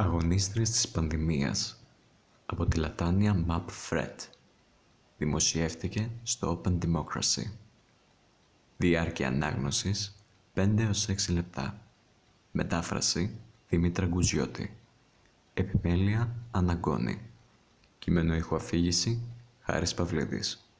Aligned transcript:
Αγωνίστριες 0.00 0.70
της 0.70 0.88
πανδημίας. 0.88 1.84
Από 2.46 2.66
τη 2.66 2.78
Λατάνια 2.78 3.44
Map 3.48 3.64
Fred 3.90 4.14
δημοσιεύτηκε 5.18 6.10
στο 6.22 6.60
Open 6.64 6.78
Democracy. 6.78 7.50
Διάρκεια 8.76 9.28
ανάγνωσης 9.28 10.24
5 10.54 10.90
6 11.06 11.32
λεπτά. 11.32 11.80
Μετάφραση 12.50 13.38
Δημήτρα 13.68 14.06
Γκουζιώτη. 14.06 14.76
Επιμέλεια 15.54 16.34
Αναγκώνη. 16.50 17.20
Κείμενο 17.98 18.34
ηχοαφήγηση 18.34 19.22
Χάρης 19.60 19.94
Παυλίδης. 19.94 20.70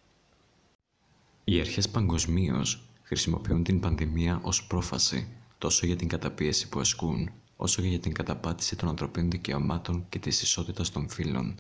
Οι 1.45 1.61
αρχές 1.61 1.89
παγκοσμίως 1.89 2.89
χρησιμοποιούν 3.03 3.64
την 3.64 3.80
πανδημία 3.80 4.41
ως 4.43 4.66
πρόφαση 4.66 5.29
τόσο 5.59 5.87
για 5.87 5.96
την 5.96 6.09
καταπίεση 6.09 6.69
που 6.69 6.80
ασκούν 6.80 7.30
όσο 7.61 7.82
και 7.82 7.88
για 7.88 7.98
την 7.98 8.12
καταπάτηση 8.12 8.77
των 8.77 8.88
ανθρωπίνων 8.88 9.30
δικαιωμάτων 9.30 10.07
και 10.08 10.18
της 10.18 10.43
ισότητας 10.43 10.90
των 10.90 11.08
φύλων. 11.08 11.54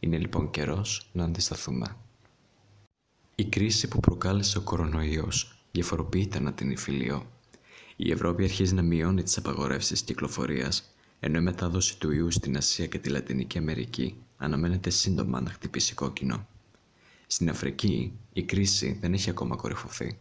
Είναι 0.00 0.18
λοιπόν 0.18 0.50
καιρός 0.50 1.08
να 1.12 1.24
αντισταθούμε. 1.24 1.96
Η 3.34 3.44
κρίση 3.44 3.88
που 3.88 4.00
προκάλεσε 4.00 4.58
ο 4.58 4.60
κορονοϊός 4.60 5.64
διαφοροποιείται 5.72 6.38
ανά 6.38 6.52
την 6.52 6.70
υφηλιό. 6.70 7.26
Η 7.96 8.10
Ευρώπη 8.10 8.44
αρχίζει 8.44 8.74
να 8.74 8.82
μειώνει 8.82 9.22
τις 9.22 9.36
απαγορεύσεις 9.36 10.02
κυκλοφορίας, 10.02 10.94
ενώ 11.20 11.38
η 11.38 11.42
μετάδοση 11.42 11.98
του 11.98 12.10
ιού 12.10 12.30
στην 12.30 12.56
Ασία 12.56 12.86
και 12.86 12.98
τη 12.98 13.08
Λατινική 13.08 13.58
Αμερική 13.58 14.16
αναμένεται 14.36 14.90
σύντομα 14.90 15.40
να 15.40 15.50
χτυπήσει 15.50 15.94
κόκκινο. 15.94 16.46
Στην 17.26 17.50
Αφρική 17.50 18.12
η 18.32 18.42
κρίση 18.42 18.98
δεν 19.00 19.12
έχει 19.12 19.30
ακόμα 19.30 19.56
κορυφωθεί. 19.56 20.18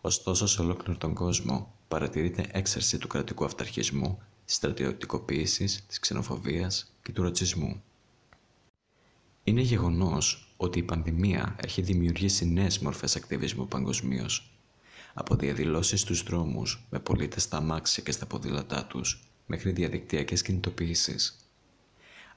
Ωστόσο 0.00 0.46
σε 0.46 0.60
ολόκληρο 0.60 0.98
τον 0.98 1.14
κόσμο 1.14 1.74
παρατηρείται 1.88 2.46
έξαρση 2.52 2.98
του 2.98 3.08
κρατικού 3.08 3.44
αυταρχισμού 3.44 4.18
της 4.48 4.56
στρατιωτικοποίησης, 4.56 5.86
της 5.86 5.98
ξενοφοβίας 5.98 6.92
και 7.02 7.12
του 7.12 7.22
ρατσισμού. 7.22 7.82
Είναι 9.44 9.60
γεγονός 9.60 10.52
ότι 10.56 10.78
η 10.78 10.82
πανδημία 10.82 11.56
έχει 11.64 11.82
δημιουργήσει 11.82 12.46
νέες 12.46 12.78
μορφές 12.78 13.16
ακτιβισμού 13.16 13.68
παγκοσμίως. 13.68 14.50
Από 15.14 15.34
διαδηλώσεις 15.34 16.00
στους 16.00 16.22
δρόμους 16.22 16.86
με 16.90 16.98
πολίτες 16.98 17.42
στα 17.42 17.56
αμάξια 17.56 18.02
και 18.02 18.12
στα 18.12 18.26
ποδήλατά 18.26 18.84
τους 18.84 19.28
μέχρι 19.46 19.70
διαδικτυακές 19.70 20.42
κινητοποιήσεις. 20.42 21.48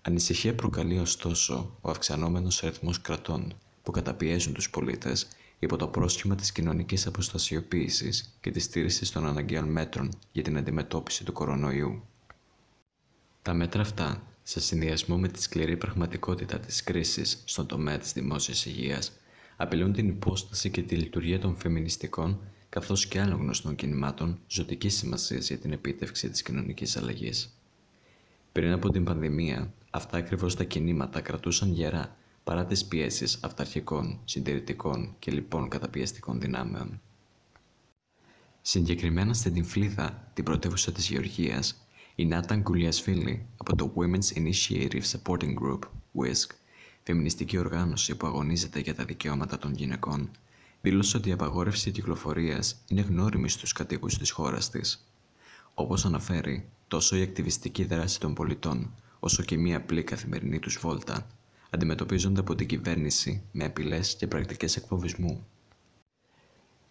Ανησυχία 0.02 0.56
προκαλεί 0.56 1.00
ωστόσο 1.00 1.78
ο 1.82 1.90
αυξανόμενος 1.90 2.64
αριθμός 2.64 3.02
κρατών 3.02 3.54
που 3.84 3.92
καταπιέζουν 3.92 4.54
τους 4.54 4.70
πολίτες 4.70 5.28
υπό 5.64 5.76
το 5.76 5.88
πρόσχημα 5.88 6.36
της 6.36 6.52
κοινωνικής 6.52 7.08
αποστασιοποίησης 7.08 8.38
και 8.42 8.52
της 8.52 8.64
στήρησης 8.64 9.12
των 9.12 9.26
αναγκαίων 9.26 9.70
μέτρων 9.70 10.12
για 10.32 10.44
την 10.44 10.58
αντιμετώπιση 10.58 11.24
του 11.24 11.34
κορονοϊού. 11.34 12.04
Τα 13.42 13.54
μέτρα 13.54 13.82
αυτά, 13.82 14.24
σε 14.44 14.60
συνδυασμό 14.60 15.18
με 15.18 15.28
τη 15.28 15.42
σκληρή 15.42 15.78
πραγματικότητα 15.78 16.60
της 16.60 16.84
κρίσης 16.84 17.44
στον 17.46 17.66
τομέα 17.66 17.98
της 17.98 18.14
δημόσιας 18.14 18.66
υγείας, 18.66 19.12
απειλούν 19.58 19.94
την 19.94 20.08
υπόσταση 20.08 20.70
και 20.70 20.82
τη 20.82 20.96
λειτουργία 20.96 21.40
των 21.40 21.56
φεμινιστικών 21.58 22.40
καθώς 22.70 23.08
και 23.08 23.20
άλλων 23.22 23.40
γνωστών 23.40 23.76
κινημάτων 23.76 24.40
ζωτικής 24.48 24.98
σημασίας 24.98 25.48
για 25.48 25.58
την 25.58 25.72
επίτευξη 25.72 26.30
της 26.30 26.42
κοινωνικής 26.42 26.98
αλλαγής. 26.98 27.58
Πριν 28.52 28.72
από 28.72 28.90
την 28.90 29.04
πανδημία, 29.04 29.74
αυτά 29.90 30.18
ακριβώς 30.18 30.56
τα 30.56 30.64
κινήματα 30.64 31.22
κρατούσαν 31.22 31.72
γερά 31.72 32.16
παρά 32.44 32.66
τις 32.66 32.86
πιέσεις 32.86 33.40
αυταρχικών, 33.42 34.20
συντηρητικών 34.26 35.16
και 35.20 35.32
λοιπόν 35.32 35.70
καταπιεστικών 35.70 36.40
δυνάμεων. 36.40 37.02
Συγκεκριμένα 38.62 39.34
στην 39.34 39.54
Τυμφλίδα, 39.54 40.32
την 40.34 40.44
πρωτεύουσα 40.44 40.92
της 40.92 41.10
Γεωργίας, 41.10 41.88
η 42.16 42.26
Νάτα 42.26 42.56
Γκουλιασφίλη 42.56 43.46
από 43.58 43.76
το 43.76 43.94
Women's 43.96 44.38
Initiative 44.38 45.02
Supporting 45.02 45.54
Group, 45.62 45.80
WISC, 46.16 46.50
φεμινιστική 47.04 47.58
οργάνωση 47.58 48.16
που 48.16 48.28
αγωνίζεται 48.28 48.80
για 48.80 48.96
τα 48.96 49.06
δικαιώματα 49.06 49.58
των 49.58 49.74
γυναικών, 49.74 50.32
δήλωσε 50.82 51.18
ότι 51.18 51.30
η 51.30 51.32
απαγόρευση 51.32 51.92
κυκλοφορίας 51.92 52.84
είναι 52.88 53.02
γνώριμη 53.02 53.50
στους 53.50 53.74
κατοίκους 53.74 54.18
της 54.18 54.32
χώρας 54.32 54.70
της. 54.70 55.08
Όπως 55.74 56.06
αναφέρει, 56.06 56.70
τόσο 56.88 57.16
η 57.16 57.22
ακτιβιστική 57.22 57.84
δράση 57.84 58.20
των 58.20 58.34
πολιτών, 58.34 58.96
όσο 59.20 59.44
και 59.44 59.58
μία 59.58 59.78
απλή 59.78 60.04
καθημερινή 60.04 60.60
τους 60.60 60.78
βόλτα, 60.82 61.28
αντιμετωπίζονται 61.74 62.40
από 62.40 62.56
την 62.56 62.68
κυβέρνηση 62.68 63.42
με 63.52 63.66
απειλές 63.66 64.16
και 64.16 64.28
πρακτικές 64.28 64.76
εκφοβισμού. 64.76 65.48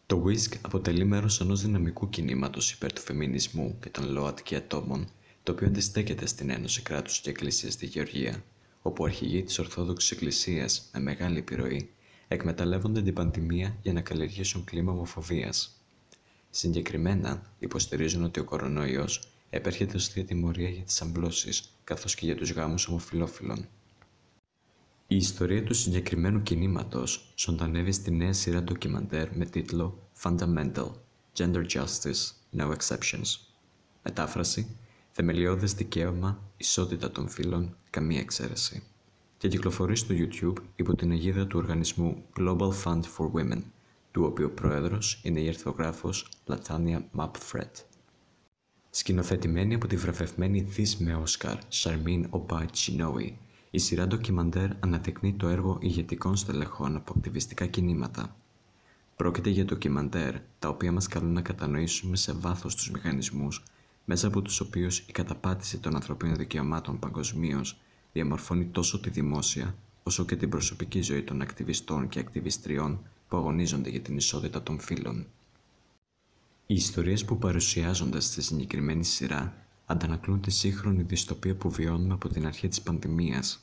Το 0.07 0.25
WISC 0.27 0.57
αποτελεί 0.61 1.05
μέρος 1.05 1.41
ενός 1.41 1.63
δυναμικού 1.63 2.09
κινήματος 2.09 2.73
υπέρ 2.73 2.93
του 2.93 3.01
φεμινισμού 3.01 3.79
και 3.81 3.89
των 3.89 4.11
ΛΟΑΤΚΙ 4.11 4.57
ατόμων, 4.57 5.09
το 5.43 5.53
οποίο 5.53 5.67
αντιστέκεται 5.67 6.27
στην 6.27 6.51
Ένωση 6.51 6.83
Κράτους 6.83 7.21
και 7.21 7.31
Εκκλησίας 7.31 7.73
στη 7.73 7.87
Γεωργία, 7.87 8.45
όπου 8.83 9.05
αρχηγοί 9.05 9.43
της 9.43 9.59
Ορθόδοξης 9.59 10.11
Εκκλησίας 10.11 10.91
με 10.93 11.01
μεγάλη 11.01 11.39
επιρροή 11.39 11.91
εκμεταλλεύονται 12.29 13.03
την 13.03 13.15
πανδημία 13.15 13.77
για 13.83 13.93
να 13.93 14.01
καλλιεργήσουν 14.01 14.65
κλίμα 14.65 14.93
ομοφοβίας. 14.93 15.83
Συγκεκριμένα, 16.51 17.53
υποστηρίζουν 17.59 18.25
ότι 18.25 18.41
ο 18.41 18.45
κορονοϊός 18.45 19.29
επέρχεται 19.51 19.97
ως 19.97 20.13
διατιμωρία 20.13 20.69
για 20.69 20.85
τις 20.85 21.01
αμπλώσει 21.01 21.51
καθώς 21.85 22.15
και 22.15 22.27
για 22.27 22.37
τους 22.37 22.53
γάμους 22.53 22.89
ομοφυλόφιλων. 22.89 23.69
Η 25.13 25.17
ιστορία 25.17 25.65
του 25.65 25.75
συγκεκριμένου 25.75 26.43
κινήματος 26.43 27.33
ζωντανεύει 27.37 27.93
στη 27.93 28.11
νέα 28.11 28.33
σειρά 28.33 28.63
ντοκιμαντέρ 28.63 29.37
με 29.37 29.45
τίτλο 29.45 30.09
Fundamental– 30.23 30.91
Gender 31.37 31.65
Justice– 31.67 32.33
No 32.59 32.75
Exceptions. 32.77 33.39
Μετάφραση 34.03 34.77
Θεμελιώδες 35.11 35.75
δικαίωμα, 35.75 36.53
ισότητα 36.57 37.11
των 37.11 37.29
φύλων, 37.29 37.77
καμία 37.91 38.21
εξαίρεση. 38.21 38.83
Και 39.39 39.49
κυκλοφορεί 39.49 39.97
στο 39.97 40.15
YouTube 40.19 40.63
υπό 40.77 40.95
την 40.97 41.11
αιγίδα 41.11 41.47
του 41.47 41.59
οργανισμού 41.59 42.25
Global 42.39 42.71
Fund 42.85 43.03
for 43.17 43.31
Women, 43.33 43.63
του 44.11 44.25
οποίου 44.25 44.53
πρόεδρος 44.55 45.21
είναι 45.25 45.41
η 45.41 45.47
ερθογράφος 45.47 46.29
Latania 46.47 47.01
Mapfred. 47.17 47.71
Σκηνοθετημένη 48.91 49.75
από 49.75 49.87
τη 49.87 49.97
βραβευμένη 49.97 50.61
δις 50.61 50.97
με 50.97 51.15
Όσκαρ 51.15 51.59
Σαρμίν 51.69 52.29
Chinoe, 52.51 53.33
η 53.71 53.79
σειρά 53.79 54.07
ντοκιμαντέρ 54.07 54.71
αναδεικνύει 54.81 55.35
το 55.35 55.49
έργο 55.49 55.79
ηγετικών 55.81 56.37
στελεχών 56.37 56.97
από 56.97 57.15
ακτιβιστικά 57.17 57.67
κινήματα. 57.67 58.37
Πρόκειται 59.17 59.51
για 59.51 59.65
ντοκιμαντέρ 59.65 60.35
τα 60.59 60.69
οποία 60.69 60.93
μας 60.93 61.07
καλούν 61.07 61.33
να 61.33 61.41
κατανοήσουμε 61.41 62.17
σε 62.17 62.33
βάθος 62.33 62.75
τους 62.75 62.91
μηχανισμούς 62.91 63.63
μέσα 64.05 64.27
από 64.27 64.43
τους 64.43 64.61
οποίους 64.61 64.99
η 64.99 65.13
καταπάτηση 65.13 65.79
των 65.79 65.95
ανθρωπίνων 65.95 66.37
δικαιωμάτων 66.37 66.99
παγκοσμίως 66.99 67.81
διαμορφώνει 68.13 68.65
τόσο 68.65 69.01
τη 69.01 69.11
δημόσια 69.11 69.75
όσο 70.03 70.25
και 70.25 70.37
την 70.37 70.49
προσωπική 70.49 71.01
ζωή 71.01 71.23
των 71.23 71.41
ακτιβιστών 71.41 72.09
και 72.09 72.19
ακτιβιστριών 72.19 73.01
που 73.29 73.37
αγωνίζονται 73.37 73.91
για 73.91 74.01
την 74.01 74.17
ισότητα 74.17 74.63
των 74.63 74.81
φύλων. 74.81 75.27
Οι 76.67 76.75
ιστορίες 76.75 77.25
που 77.25 77.39
παρουσιάζονται 77.39 78.21
στη 78.21 78.43
συγκεκριμένη 78.43 79.05
σειρά 79.05 79.55
αντανακλούν 79.91 80.41
τη 80.41 80.51
σύγχρονη 80.51 81.03
δυστοπία 81.03 81.55
που 81.55 81.71
βιώνουμε 81.71 82.15
από 82.15 82.29
την 82.29 82.47
αρχή 82.47 82.69
της 82.69 82.83
πανδημίας. 82.83 83.61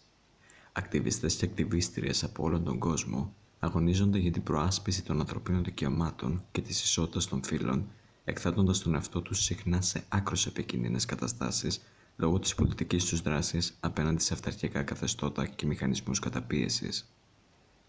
Ακτιβιστές 0.71 1.35
και 1.35 1.45
ακτιβίστριες 1.45 2.23
από 2.23 2.43
όλον 2.43 2.63
τον 2.63 2.79
κόσμο 2.79 3.33
αγωνίζονται 3.59 4.17
για 4.17 4.31
την 4.31 4.43
προάσπιση 4.43 5.03
των 5.03 5.19
ανθρωπίνων 5.19 5.63
δικαιωμάτων 5.63 6.43
και 6.51 6.61
της 6.61 6.83
ισότητας 6.83 7.27
των 7.27 7.43
φύλων, 7.43 7.87
εκθέτοντας 8.23 8.79
τον 8.79 8.93
εαυτό 8.93 9.21
τους 9.21 9.43
συχνά 9.43 9.81
σε 9.81 10.03
άκρως 10.09 10.45
επικίνδυνες 10.45 11.05
καταστάσεις 11.05 11.81
λόγω 12.16 12.39
της 12.39 12.55
πολιτικής 12.55 13.05
τους 13.05 13.21
δράσης 13.21 13.77
απέναντι 13.79 14.21
σε 14.21 14.33
αυταρχικά 14.33 14.83
καθεστώτα 14.83 15.45
και 15.45 15.66
μηχανισμούς 15.66 16.19
καταπίεσης. 16.19 17.11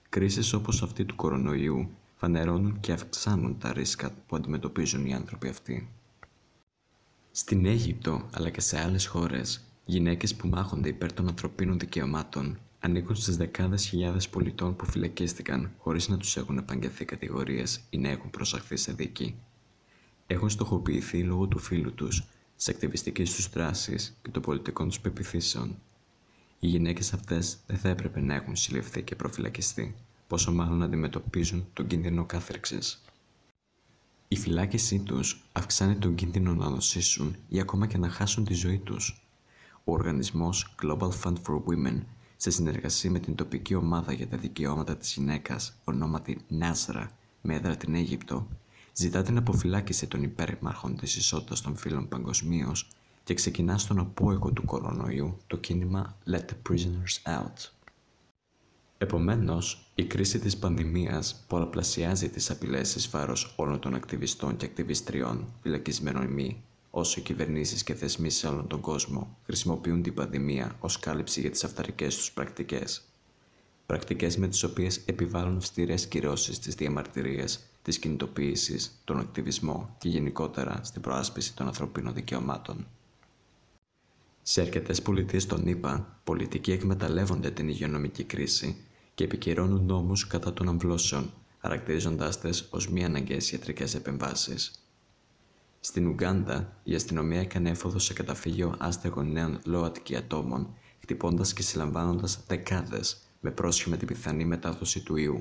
Κρίσεις 0.08 0.52
όπως 0.52 0.82
αυτή 0.82 1.04
του 1.04 1.16
κορονοϊού 1.16 1.90
φανερώνουν 2.16 2.80
και 2.80 2.92
αυξάνουν 2.92 3.58
τα 3.58 3.72
ρίσκα 3.72 4.10
που 4.26 4.36
αντιμετωπίζουν 4.36 5.06
οι 5.06 5.14
άνθρωποι 5.14 5.48
αυτοί. 5.48 5.88
Στην 7.32 7.66
Αίγυπτο 7.66 8.28
αλλά 8.32 8.50
και 8.50 8.60
σε 8.60 8.80
άλλες 8.80 9.06
χώρες, 9.06 9.60
γυναίκες 9.84 10.34
που 10.34 10.48
μάχονται 10.48 10.88
υπέρ 10.88 11.12
των 11.12 11.28
ανθρωπίνων 11.28 11.78
δικαιωμάτων 11.78 12.58
ανήκουν 12.80 13.16
στις 13.16 13.36
δεκάδες 13.36 13.84
χιλιάδες 13.84 14.28
πολιτών 14.28 14.76
που 14.76 14.86
φυλακίστηκαν 14.86 15.72
χωρίς 15.78 16.08
να 16.08 16.16
τους 16.16 16.36
έχουν 16.36 16.58
επαγγελθεί 16.58 17.04
κατηγορίες 17.04 17.80
ή 17.90 17.98
να 17.98 18.08
έχουν 18.08 18.30
προσαχθεί 18.30 18.76
σε 18.76 18.92
δίκη. 18.92 19.34
Έχουν 20.26 20.50
στοχοποιηθεί 20.50 21.22
λόγω 21.22 21.46
του 21.46 21.58
φίλου 21.58 21.94
τους, 21.94 22.26
της 22.56 22.68
ακτιβιστικής 22.68 23.34
τους 23.34 23.48
δράσης 23.48 24.18
και 24.22 24.30
των 24.30 24.42
πολιτικών 24.42 24.88
τους 24.88 25.00
πεπιθήσεων. 25.00 25.78
Οι 26.58 26.66
γυναίκες 26.66 27.12
αυτές 27.12 27.58
δεν 27.66 27.76
θα 27.76 27.88
έπρεπε 27.88 28.20
να 28.20 28.34
έχουν 28.34 28.56
συλληφθεί 28.56 29.02
και 29.02 29.16
προφυλακιστεί, 29.16 29.94
πόσο 30.26 30.52
μάλλον 30.52 30.78
να 30.78 30.84
αντιμετωπίζουν 30.84 31.66
τον 31.72 31.86
κίνδυνο 31.86 32.24
κάθριξης. 32.24 33.02
Η 34.30 34.36
φυλάκισή 34.36 34.98
τους 34.98 35.44
αυξάνει 35.52 35.96
τον 35.96 36.14
κίνδυνο 36.14 36.54
να 36.54 36.68
νοσήσουν 36.68 37.36
ή 37.48 37.60
ακόμα 37.60 37.86
και 37.86 37.98
να 37.98 38.08
χάσουν 38.08 38.44
τη 38.44 38.54
ζωή 38.54 38.78
τους. 38.78 39.22
Ο 39.84 39.92
οργανισμός 39.92 40.74
Global 40.82 41.10
Fund 41.22 41.34
for 41.46 41.54
Women, 41.54 42.00
σε 42.36 42.50
συνεργασία 42.50 43.10
με 43.10 43.18
την 43.18 43.34
τοπική 43.34 43.74
ομάδα 43.74 44.12
για 44.12 44.28
τα 44.28 44.36
δικαιώματα 44.36 44.96
της 44.96 45.12
γυναίκας, 45.12 45.76
ονόματι 45.84 46.44
Νάσρα, 46.48 47.10
με 47.40 47.54
έδρα 47.54 47.76
την 47.76 47.94
Αίγυπτο, 47.94 48.46
ζητά 48.92 49.22
την 49.22 49.36
αποφυλάκηση 49.36 50.06
των 50.06 50.22
υπέρμαρχων 50.22 50.96
της 50.96 51.16
ισότητας 51.16 51.60
των 51.60 51.76
φύλων 51.76 52.08
παγκοσμίως, 52.08 52.88
και 53.24 53.34
ξεκινά 53.34 53.78
στον 53.78 53.98
απόϊχο 53.98 54.52
του 54.52 54.64
κορονοϊού 54.64 55.36
το 55.46 55.56
κίνημα 55.56 56.16
Let 56.30 56.40
the 56.40 56.70
Prisoners 56.70 57.38
Out. 57.38 57.77
Επομένως, 59.00 59.90
η 59.94 60.04
κρίση 60.04 60.38
της 60.38 60.56
πανδημίας 60.56 61.44
πολλαπλασιάζει 61.48 62.28
τις 62.28 62.50
απειλές 62.50 62.94
εις 62.94 63.10
βάρος 63.10 63.54
όλων 63.56 63.80
των 63.80 63.94
ακτιβιστών 63.94 64.56
και 64.56 64.64
ακτιβιστριών, 64.64 65.52
φυλακισμένων 65.62 66.26
μη, 66.26 66.62
όσο 66.90 67.20
οι 67.20 67.22
κυβερνήσεις 67.22 67.82
και 67.82 67.94
θεσμοί 67.94 68.30
σε 68.30 68.46
όλον 68.46 68.66
τον 68.66 68.80
κόσμο 68.80 69.36
χρησιμοποιούν 69.44 70.02
την 70.02 70.14
πανδημία 70.14 70.76
ως 70.80 70.98
κάλυψη 70.98 71.40
για 71.40 71.50
τις 71.50 71.64
αυταρικές 71.64 72.16
τους 72.16 72.32
πρακτικές. 72.32 73.02
Πρακτικές 73.86 74.36
με 74.36 74.48
τις 74.48 74.62
οποίες 74.62 75.00
επιβάλλουν 75.04 75.56
αυστηρές 75.56 76.06
κυρώσεις 76.06 76.56
στις 76.56 76.74
διαμαρτυρίες, 76.74 77.60
της 77.82 77.98
κινητοποίησης, 77.98 79.00
τον 79.04 79.18
ακτιβισμό 79.18 79.96
και 79.98 80.08
γενικότερα 80.08 80.80
στην 80.82 81.00
προάσπιση 81.02 81.56
των 81.56 81.66
ανθρωπίνων 81.66 82.14
δικαιωμάτων. 82.14 82.86
Σε 84.42 84.60
αρκετές 84.60 85.02
πολιτείες 85.02 85.46
των 85.46 85.66
ΗΠΑ, 85.66 86.20
πολιτικοί 86.24 86.72
εκμεταλλεύονται 86.72 87.50
την 87.50 87.68
υγειονομική 87.68 88.24
κρίση 88.24 88.76
και 89.18 89.24
επικυρώνουν 89.24 89.84
νόμους 89.84 90.26
κατά 90.26 90.52
των 90.52 90.68
αμβλώσεων, 90.68 91.32
χαρακτηρίζοντάς 91.60 92.40
τες 92.40 92.68
ως 92.70 92.88
μη 92.88 93.04
αναγκαίες 93.04 93.52
ιατρικές 93.52 93.94
επεμβάσεις. 93.94 94.88
Στην 95.80 96.06
Ουγκάντα, 96.06 96.76
η 96.82 96.94
αστυνομία 96.94 97.40
έκανε 97.40 97.70
έφοδο 97.70 97.98
σε 97.98 98.12
καταφύγιο 98.12 98.74
άστεγων 98.78 99.32
νέων 99.32 99.60
ΛΟΑΤΚΙ 99.64 100.16
ατόμων, 100.16 100.74
χτυπώντας 101.00 101.52
και 101.52 101.62
συλλαμβάνοντας 101.62 102.44
δεκάδες 102.46 103.20
με 103.40 103.50
πρόσχημα 103.50 103.96
την 103.96 104.06
πιθανή 104.06 104.44
μετάδοση 104.44 105.00
του 105.00 105.16
ιού. 105.16 105.38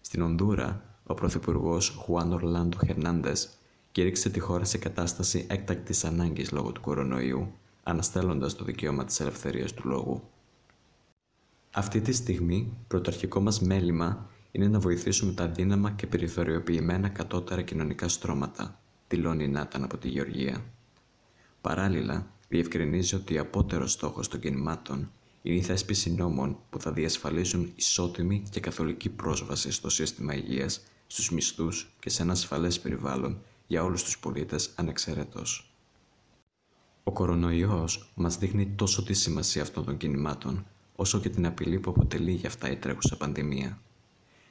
Στην 0.00 0.22
Ονδούρα, 0.22 0.98
ο 1.04 1.14
Πρωθυπουργός 1.14 1.88
Χουάν 1.88 2.32
Ορλάντο 2.32 2.78
Χερνάντες 2.86 3.48
κήρυξε 3.92 4.30
τη 4.30 4.40
χώρα 4.40 4.64
σε 4.64 4.78
κατάσταση 4.78 5.46
έκτακτης 5.48 6.04
ανάγκης 6.04 6.50
λόγω 6.52 6.72
του 6.72 6.80
κορονοϊού, 6.80 7.52
αναστέλλοντας 7.82 8.54
το 8.54 8.64
δικαίωμα 8.64 9.04
της 9.04 9.20
ελευθερίας 9.20 9.72
του 9.72 9.88
λόγου. 9.88 10.22
Αυτή 11.76 12.00
τη 12.00 12.12
στιγμή, 12.12 12.76
πρωταρχικό 12.88 13.40
μας 13.40 13.60
μέλημα 13.60 14.30
είναι 14.52 14.68
να 14.68 14.78
βοηθήσουμε 14.78 15.32
τα 15.32 15.48
δύναμα 15.48 15.90
και 15.90 16.06
περιθωριοποιημένα 16.06 17.08
κατώτερα 17.08 17.62
κοινωνικά 17.62 18.08
στρώματα, 18.08 18.80
δηλώνει 19.08 19.44
η 19.44 19.48
Νάταν 19.48 19.84
από 19.84 19.96
τη 19.96 20.08
Γεωργία. 20.08 20.64
Παράλληλα, 21.60 22.26
διευκρινίζει 22.48 23.14
ότι 23.14 23.38
απότερο 23.38 23.86
στόχος 23.86 24.28
των 24.28 24.40
κινημάτων 24.40 25.10
είναι 25.42 25.56
η 25.56 25.62
θέσπιση 25.62 26.14
νόμων 26.14 26.58
που 26.70 26.80
θα 26.80 26.92
διασφαλίζουν 26.92 27.72
ισότιμη 27.74 28.42
και 28.50 28.60
καθολική 28.60 29.08
πρόσβαση 29.08 29.72
στο 29.72 29.88
σύστημα 29.88 30.34
υγείας, 30.34 30.80
στους 31.06 31.30
μισθούς 31.30 31.94
και 32.00 32.10
σε 32.10 32.22
ένα 32.22 32.32
ασφαλές 32.32 32.80
περιβάλλον 32.80 33.42
για 33.66 33.84
όλους 33.84 34.02
τους 34.04 34.18
πολίτες 34.18 34.72
ανεξαιρέτως. 34.74 35.74
Ο 37.04 37.12
κορονοϊός 37.12 38.12
μας 38.14 38.38
δείχνει 38.38 38.66
τόσο 38.76 39.02
τη 39.02 39.12
σημασία 39.12 39.62
αυτών 39.62 39.84
των 39.84 39.96
κινημάτων, 39.96 40.66
όσο 40.96 41.20
και 41.20 41.28
την 41.28 41.46
απειλή 41.46 41.78
που 41.78 41.90
αποτελεί 41.90 42.32
για 42.32 42.48
αυτά 42.48 42.70
η 42.70 42.76
τρέχουσα 42.76 43.16
πανδημία. 43.16 43.78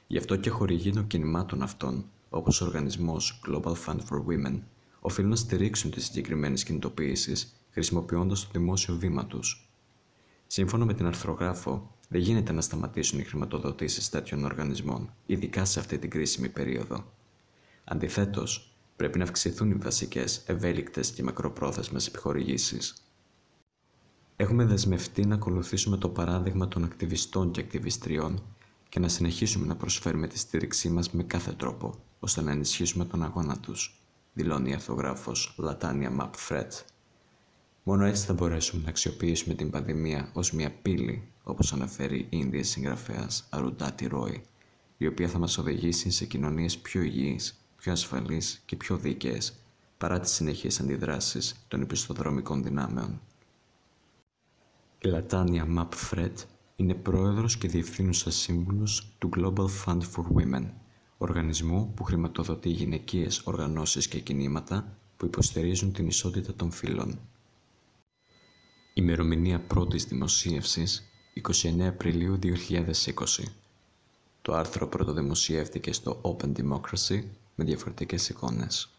Γι' 0.06 0.18
αυτό 0.18 0.36
και 0.36 0.50
χορηγοί 0.50 0.92
των 0.92 1.06
κινημάτων 1.06 1.62
αυτών, 1.62 2.04
όπως 2.30 2.60
ο 2.60 2.64
οργανισμός 2.64 3.40
Global 3.48 3.74
Fund 3.86 3.98
for 3.98 4.24
Women, 4.28 4.60
οφείλουν 5.00 5.30
να 5.30 5.36
στηρίξουν 5.36 5.90
τις 5.90 6.04
συγκεκριμένες 6.04 6.64
κινητοποίησεις 6.64 7.60
χρησιμοποιώντας 7.70 8.42
το 8.42 8.48
δημόσιο 8.52 8.94
βήμα 8.94 9.26
τους. 9.26 9.68
Σύμφωνα 10.46 10.84
με 10.84 10.94
την 10.94 11.06
αρθρογράφο, 11.06 11.96
δεν 12.08 12.20
γίνεται 12.20 12.52
να 12.52 12.60
σταματήσουν 12.60 13.18
οι 13.18 13.24
χρηματοδοτήσεις 13.24 14.08
τέτοιων 14.08 14.44
οργανισμών, 14.44 15.14
ειδικά 15.26 15.64
σε 15.64 15.78
αυτή 15.80 15.98
την 15.98 16.10
κρίσιμη 16.10 16.48
περίοδο. 16.48 17.12
Αντιθέτως, 17.84 18.74
πρέπει 18.96 19.18
να 19.18 19.24
αυξηθούν 19.24 19.70
οι 19.70 19.74
βασικές, 19.74 20.42
ευέλικτες 20.46 21.10
και 21.10 21.22
μακροπρόθεσμες 21.22 22.06
επιχορηγήσεις. 22.06 23.04
Έχουμε 24.36 24.64
δεσμευτεί 24.64 25.26
να 25.26 25.34
ακολουθήσουμε 25.34 25.96
το 25.96 26.08
παράδειγμα 26.08 26.68
των 26.68 26.84
ακτιβιστών 26.84 27.50
και 27.50 27.60
ακτιβιστριών 27.60 28.42
και 28.88 29.00
να 29.00 29.08
συνεχίσουμε 29.08 29.66
να 29.66 29.76
προσφέρουμε 29.76 30.26
τη 30.26 30.38
στήριξή 30.38 30.88
μας 30.88 31.10
με 31.10 31.22
κάθε 31.22 31.52
τρόπο, 31.52 31.94
ώστε 32.18 32.42
να 32.42 32.50
ενισχύσουμε 32.50 33.04
τον 33.04 33.22
αγώνα 33.24 33.58
τους, 33.58 34.00
δηλώνει 34.32 34.70
η 34.70 34.72
αρθογράφος 34.72 35.54
Λατάνια 35.58 36.10
Μαπ 36.10 36.34
Φρέτ. 36.34 36.72
Μόνο 37.82 38.04
έτσι 38.04 38.24
θα 38.24 38.32
μπορέσουμε 38.32 38.82
να 38.82 38.88
αξιοποιήσουμε 38.88 39.54
την 39.54 39.70
πανδημία 39.70 40.30
ως 40.32 40.52
μια 40.52 40.70
πύλη, 40.82 41.28
όπως 41.42 41.72
αναφέρει 41.72 42.18
η 42.18 42.26
Ίνδια 42.30 42.64
συγγραφέας 42.64 43.46
Αρουντάτη 43.50 44.06
Ρόι, 44.06 44.42
η 44.96 45.06
οποία 45.06 45.28
θα 45.28 45.38
μας 45.38 45.58
οδηγήσει 45.58 46.10
σε 46.10 46.24
κοινωνίες 46.24 46.78
πιο 46.78 47.02
υγιείς, 47.02 47.60
πιο 47.76 47.92
ασφαλείς 47.92 48.62
και 48.66 48.76
πιο 48.76 48.96
δίκαιες, 48.96 49.54
παρά 49.98 50.20
τις 50.20 50.30
συνεχείς 50.32 50.80
αντιδράσεις 50.80 51.64
των 51.68 51.80
επιστοδρομικών 51.80 52.62
δυνάμεων. 52.62 53.20
Η 55.04 55.08
Λατάνια 55.08 55.66
Μαπ 55.66 55.94
Φρέτ 55.94 56.38
είναι 56.76 56.94
πρόεδρος 56.94 57.56
και 57.56 57.68
διευθύνουσα 57.68 58.30
σύμβουλος 58.30 59.14
του 59.18 59.28
Global 59.36 59.66
Fund 59.84 60.00
for 60.00 60.24
Women, 60.34 60.70
οργανισμού 61.18 61.92
που 61.94 62.04
χρηματοδοτεί 62.04 62.68
γυναικείες 62.68 63.40
οργανώσεις 63.44 64.08
και 64.08 64.20
κινήματα 64.20 64.98
που 65.16 65.26
υποστηρίζουν 65.26 65.92
την 65.92 66.06
ισότητα 66.06 66.54
των 66.54 66.70
φύλων. 66.70 67.18
Ημερομηνία 68.94 69.60
πρώτης 69.60 70.04
δημοσίευσης 70.04 71.02
29 71.62 71.80
Απριλίου 71.80 72.38
2020. 72.42 73.44
Το 74.42 74.54
άρθρο 74.54 74.88
πρωτοδημοσιεύτηκε 74.88 75.92
στο 75.92 76.20
Open 76.22 76.52
Democracy 76.56 77.22
με 77.54 77.64
διαφορετικές 77.64 78.28
εικόνες. 78.28 78.93